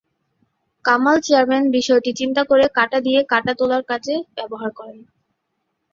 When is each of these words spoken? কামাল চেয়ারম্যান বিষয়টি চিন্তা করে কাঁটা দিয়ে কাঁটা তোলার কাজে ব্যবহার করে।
কামাল 0.85 1.17
চেয়ারম্যান 1.21 1.65
বিষয়টি 1.77 2.11
চিন্তা 2.19 2.41
করে 2.43 2.65
কাঁটা 2.77 2.99
দিয়ে 3.05 3.19
কাঁটা 3.31 3.53
তোলার 3.59 3.83
কাজে 3.89 4.15
ব্যবহার 4.37 4.71
করে। 4.75 4.97